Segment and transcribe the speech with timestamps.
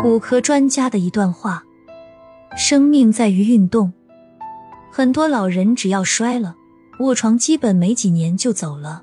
[0.00, 1.64] 骨科专家的一段话：
[2.56, 3.92] 生命在于运动。
[4.92, 6.54] 很多老人只要摔了，
[7.00, 9.02] 卧床基本没几年就走了。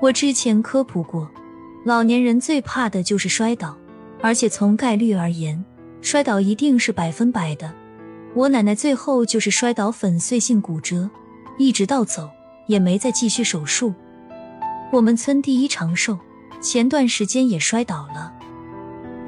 [0.00, 1.28] 我之前科普过，
[1.84, 3.76] 老年人最怕的就是摔倒，
[4.22, 5.64] 而且从概率而言，
[6.00, 7.74] 摔倒一定是百分百的。
[8.34, 11.10] 我奶奶最后就是摔倒粉碎性骨折，
[11.58, 12.30] 一直到走
[12.68, 13.92] 也没再继续手术。
[14.92, 16.16] 我们村第一长寿
[16.60, 18.32] 前段时间也摔倒了，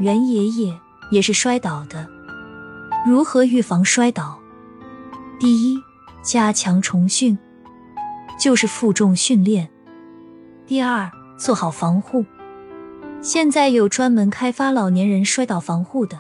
[0.00, 0.74] 袁爷爷
[1.10, 2.08] 也是摔倒的。
[3.06, 4.40] 如何预防摔倒？
[5.38, 5.78] 第一，
[6.22, 7.38] 加强重训，
[8.38, 9.68] 就是负重训练。
[10.66, 12.24] 第二，做好防护。
[13.20, 16.18] 现在有专门开发老年人摔倒防护的，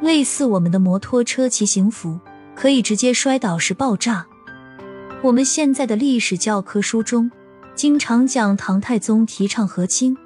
[0.00, 2.20] 类似我们的摩托车骑行服，
[2.54, 4.26] 可以直接摔倒时爆炸。
[5.22, 7.30] 我们现在的历史教科书中。
[7.74, 10.16] 经常讲唐太宗提倡和亲，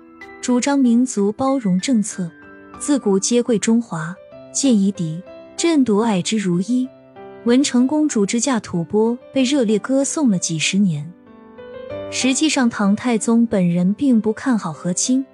[0.43, 2.31] 主张民族包容政策，
[2.79, 4.15] 自古皆贵中华，
[4.53, 5.21] 见夷狄，
[5.57, 6.89] 朕独爱之如一。
[7.45, 11.13] 文成公主之嫁吐蕃被热烈歌颂了几十年。
[12.11, 15.27] 实际上，唐太宗本人并不看好和亲，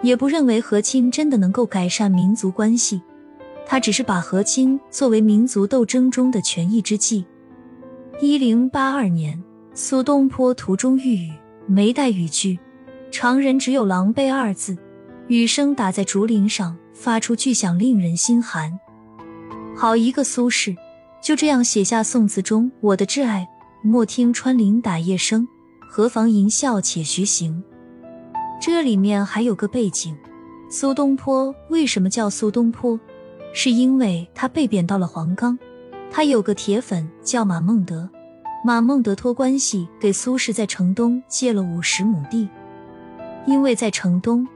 [0.00, 3.02] 也不认为和亲真的能够改善民族关系，
[3.66, 7.24] 他只是把和亲作为民族斗争中的权宜之计。
[8.20, 9.42] 一零八二年，
[9.74, 11.32] 苏东坡途中遇雨。
[11.66, 12.58] 没带雨具，
[13.10, 14.76] 常人只有“狼狈”二字。
[15.28, 18.78] 雨声打在竹林上，发出巨响，令人心寒。
[19.74, 20.76] 好一个苏轼，
[21.22, 23.48] 就这样写下宋词中“我的挚爱，
[23.82, 25.46] 莫听穿林打叶声，
[25.88, 27.62] 何妨吟啸且徐行”。
[28.60, 30.16] 这里面还有个背景：
[30.68, 32.98] 苏东坡为什么叫苏东坡？
[33.54, 35.56] 是因为他被贬到了黄冈，
[36.10, 38.10] 他有个铁粉叫马孟德。
[38.64, 42.48] 马孟德托关系给苏轼在城东借了五十亩地，
[43.46, 44.46] 因为在城东。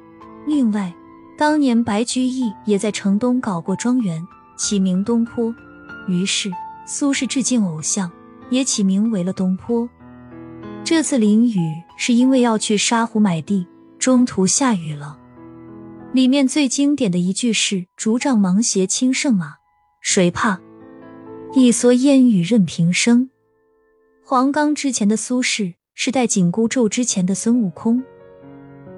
[0.47, 0.95] 另外，
[1.37, 4.25] 当年白居易也在城东搞过庄园，
[4.57, 5.53] 起名东坡。
[6.07, 6.51] 于是
[6.87, 8.11] 苏轼致敬偶像，
[8.49, 9.89] 也起名为了东坡。
[10.85, 11.59] 这次淋雨
[11.97, 13.67] 是因为要去沙湖买地，
[13.99, 15.19] 中途下雨了。
[16.13, 19.57] 里面最经典的一句是“竹杖芒鞋轻胜马，
[20.01, 20.61] 谁怕？
[21.55, 23.29] 一蓑烟雨任平生。”
[24.25, 28.03] 黄冈之前的苏轼是戴紧箍咒之前的孙悟空，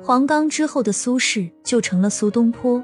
[0.03, 2.83] 黄冈之后的苏轼就成了苏东坡，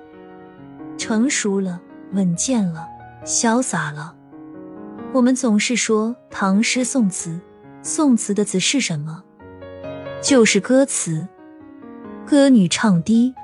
[0.99, 1.81] 成熟了，
[2.13, 2.87] 稳健了，
[3.25, 4.15] 潇洒了。
[5.13, 7.41] 我们总是说唐诗宋词，
[7.83, 9.23] 宋词的词是什么？
[10.21, 11.27] 就是歌词，
[12.27, 13.35] 歌女唱低。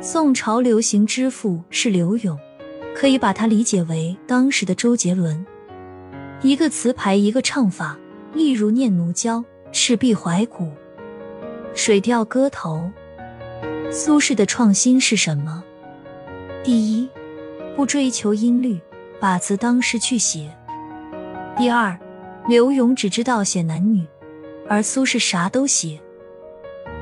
[0.00, 2.38] 宋朝流行之父是柳永，
[2.94, 5.44] 可以把它理解为当时的周杰伦，
[6.42, 7.98] 一个词牌，一个唱法。
[8.34, 9.38] 例如《念奴娇·
[9.70, 10.64] 赤壁怀古》
[11.74, 12.88] 《水调歌头》，
[13.92, 15.62] 苏轼的创新是什么？
[16.62, 17.08] 第一，
[17.74, 18.80] 不追求音律，
[19.20, 20.48] 把词当诗去写；
[21.56, 21.98] 第二，
[22.46, 24.06] 柳永只知道写男女，
[24.68, 26.00] 而苏轼啥都写。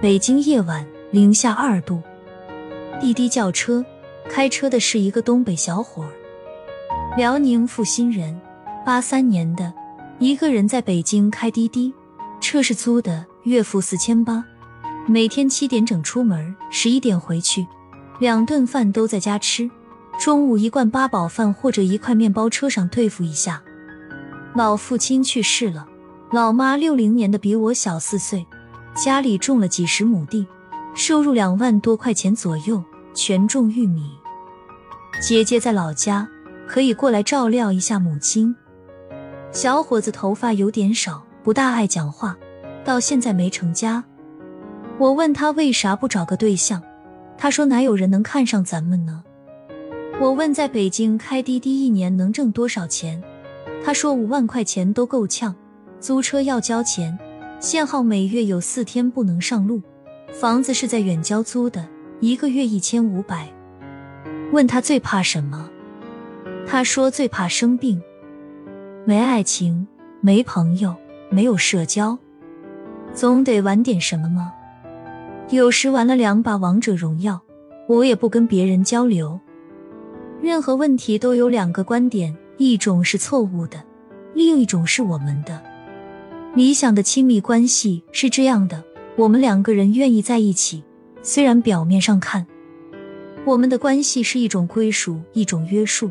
[0.01, 2.03] 北京夜晚，零下二度，
[2.99, 3.85] 滴滴叫车，
[4.29, 6.11] 开车的是一个东北小伙儿，
[7.17, 8.41] 辽宁阜新人，
[8.87, 9.73] 八三年的。
[10.19, 11.93] 一个人在北京开滴滴，
[12.41, 14.45] 车是租的，月付四千八，
[15.09, 17.67] 每天七点整出门，十一点回去，
[18.21, 19.69] 两顿饭都在家吃，
[20.17, 23.61] 中午一罐八宝饭或者一块面包，车上对付一下。
[24.55, 25.87] 老父亲去世了，
[26.31, 28.47] 老妈六零年的比我小四岁，
[28.95, 30.47] 家里种了几十亩地，
[30.95, 34.09] 收入两万多块钱左右，全种玉米。
[35.21, 36.29] 姐姐在老家，
[36.69, 38.55] 可以过来照料一下母亲。
[39.51, 42.37] 小伙子头发有点少，不大爱讲话，
[42.85, 44.05] 到现在没成家。
[44.99, 46.83] 我问他为啥不找个对象，
[47.37, 49.23] 他说哪有人能看上咱们呢？
[50.21, 53.21] 我问在北京开滴滴一年能挣多少钱，
[53.85, 55.55] 他说五万块钱都够呛，
[55.99, 57.19] 租车要交钱，
[57.59, 59.83] 限号每月有四天不能上路，
[60.31, 61.89] 房子是在远郊租的，
[62.21, 63.49] 一个月一千五百。
[64.53, 65.69] 问他最怕什么，
[66.67, 68.01] 他说最怕生病。
[69.05, 69.89] 没爱情，
[70.21, 70.95] 没朋友，
[71.31, 72.17] 没有社交，
[73.13, 74.53] 总得玩点什么吗？
[75.53, 77.39] 有时玩了两把王者荣耀，
[77.87, 79.39] 我也不跟别人交流。
[80.41, 83.85] 任何问题都有两个观点，一种是错误的，
[84.33, 85.63] 另一种是我们的。
[86.55, 88.83] 理想的亲密关系是这样的：
[89.15, 90.83] 我们两个人愿意在一起，
[91.23, 92.47] 虽然表面上看，
[93.45, 96.11] 我们的关系是一种归属，一种约束。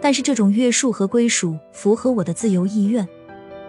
[0.00, 3.06] 但是这种约束和归属符合我的自由意愿，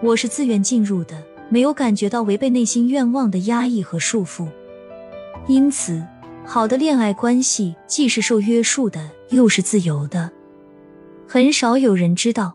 [0.02, 4.48] 我是自愿进入的，没有感觉到违背内心愿望的压抑和束缚。
[5.46, 6.02] 因此，
[6.46, 10.32] 好的恋爱关系既是受约束的，又是自由的。
[11.28, 12.54] 很少有人知道，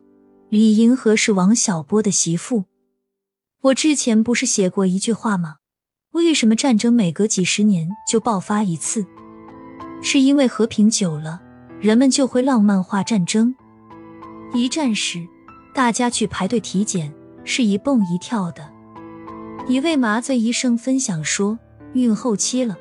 [0.49, 2.65] 李银河是王小波的媳妇。
[3.61, 5.57] 我之前不是写过一句话吗？
[6.13, 9.05] 为什么战争每隔几十年就爆发一次？
[10.01, 11.39] 是因为和平久了，
[11.79, 13.53] 人们就会浪漫化战争。
[14.51, 15.27] 一战时，
[15.75, 17.13] 大家去排队体检，
[17.43, 18.67] 是一蹦一跳的。
[19.67, 21.59] 一位麻醉医生分享说，
[21.93, 22.77] 孕后期了。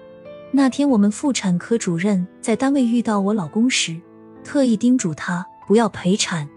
[0.50, 4.00] 那天我们妇产科主任在单位遇到我老公时，
[4.42, 6.48] 特意叮嘱他不要陪产，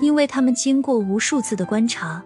[0.00, 2.22] 因为他们经过无数次的观察，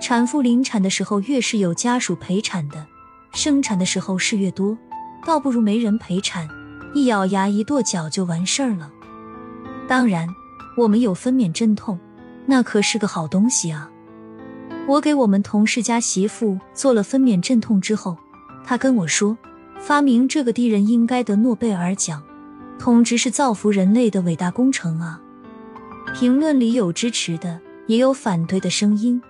[0.00, 2.86] 产妇临产的时候越是有家属陪产的，
[3.32, 4.78] 生产的时候事越多，
[5.26, 6.48] 倒不如没人陪产，
[6.94, 8.90] 一咬牙一跺脚就完事儿了。
[9.88, 10.28] 当然，
[10.76, 11.98] 我们有分娩镇痛，
[12.46, 13.90] 那可是个好东西啊。
[14.86, 18.16] 我给我们同事家媳妇做了分娩镇痛之后，
[18.64, 19.36] 他跟我说。
[19.80, 22.22] 发明这个的人应该得诺贝尔奖，
[22.78, 25.18] 统治是造福人类的伟大工程啊！
[26.14, 29.20] 评论里有支持的，也有反对的声音。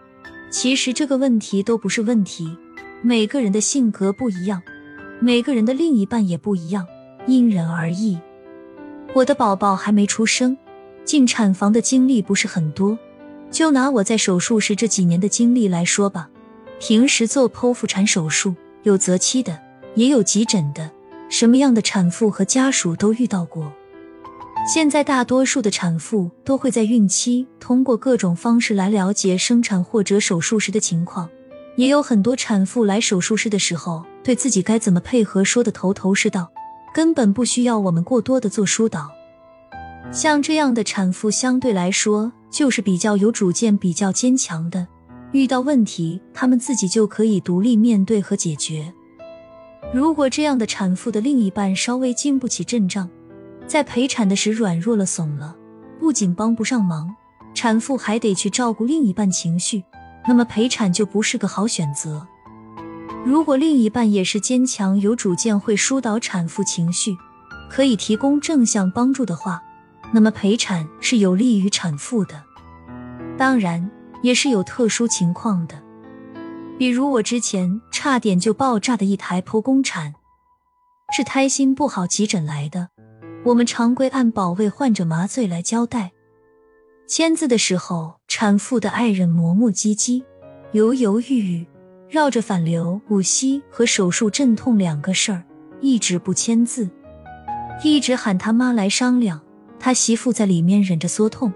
[0.50, 2.56] 其实这个问题都不是问题，
[3.00, 4.60] 每个人的性格不一样，
[5.20, 6.84] 每个人的另一半也不一样，
[7.28, 8.18] 因人而异。
[9.14, 10.58] 我的宝宝还没出生，
[11.04, 12.98] 进产房的经历不是很多。
[13.52, 16.28] 就拿我在手术室这几年的经历来说吧，
[16.80, 19.58] 平时做剖腹产手术有择期的。
[19.96, 20.88] 也有急诊的，
[21.28, 23.72] 什么样的产妇和家属都遇到过。
[24.72, 31.28] 现在大多数的产妇都会在孕期通过各种方式来了解生产或者手术时的情况，
[31.74, 36.52] 也有很多产妇来手术室的时候，对自己该怎么配合说的头头是道，
[36.94, 39.10] 根本不需要我们过多的做疏导。
[40.12, 44.86] 像这样的产妇相对来说就是比较有主见、比较坚强的，
[45.32, 48.92] 遇到问题他们自己就可以独立面对和解决。
[49.92, 53.08] 如果这样的产妇的另一半稍微经不起阵仗，
[53.66, 55.56] 在陪产的时软弱了、怂了，
[55.98, 57.14] 不仅帮不上忙，
[57.54, 59.82] 产妇还得去照顾另一半情绪，
[60.26, 62.26] 那么陪产就不是个好选择。
[63.24, 67.16] 如果另一半也是坚强、有主见、会疏导产妇情绪，
[67.68, 69.62] 可以提供正向帮助的话，
[70.12, 72.42] 那么陪产是有利于产妇的。
[73.36, 73.90] 当然，
[74.22, 75.74] 也是有特殊情况的。
[76.78, 80.14] 比如我之前差点就爆炸的一台剖宫产，
[81.14, 82.88] 是胎心不好急诊来的。
[83.44, 86.12] 我们常规按保卫患者麻醉来交代，
[87.06, 90.22] 签字的时候，产妇的爱人磨磨唧唧、
[90.72, 91.24] 犹犹豫
[91.58, 91.66] 豫，
[92.08, 95.42] 绕着反流、五吸和手术镇痛两个事儿，
[95.80, 96.88] 一直不签字，
[97.82, 99.40] 一直喊他妈来商量。
[99.78, 101.50] 他媳妇在里面忍着缩痛，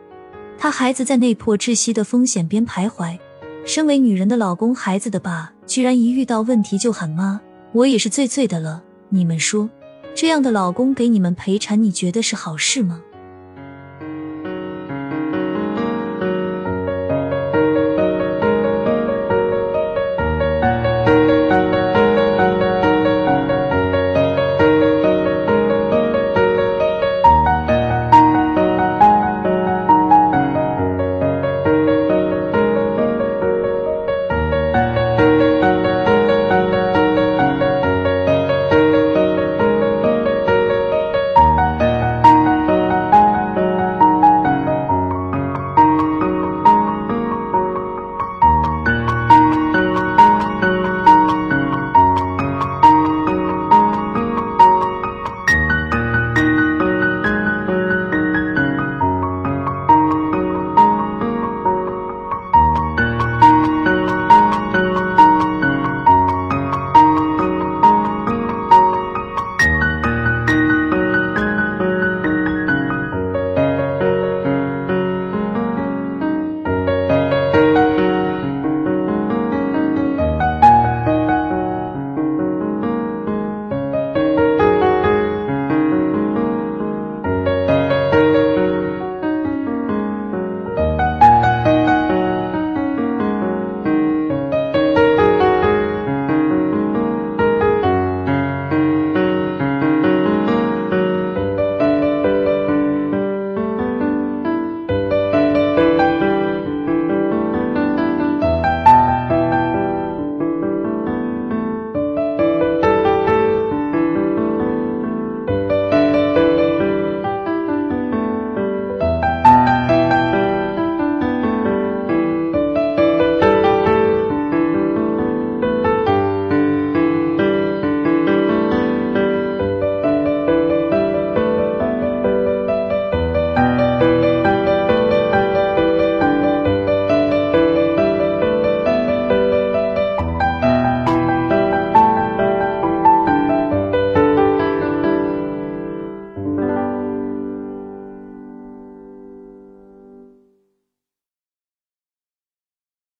[0.59, 3.19] 她孩子在内破窒息的风险边徘徊。
[3.67, 7.41] 身为女人的老公，孩子的爸，居然一遇到问题就喊妈，
[7.73, 8.83] 我也是醉醉的了。
[9.09, 9.71] 你们说，
[10.15, 13.01] 这样的老公给你们陪产，你觉得是好事吗？